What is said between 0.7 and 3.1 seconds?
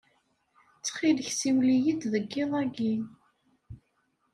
Ttxil-k siwel-iyi-d deg iḍ-agi.